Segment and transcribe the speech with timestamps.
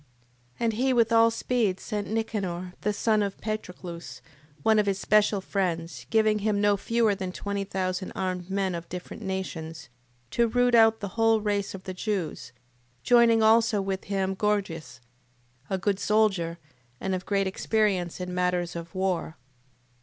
[0.59, 4.19] And he with all speed sent Nicanor, the son of Patroclus,
[4.63, 8.89] one of his special friends, giving him no fewer than twenty thousand armed men of
[8.89, 9.89] different nations,
[10.31, 12.51] to root out the whole race of the Jews,
[13.03, 15.01] joining also with him Gorgias,
[15.69, 16.57] a good soldier,
[16.99, 19.37] and of great experience in matters of war.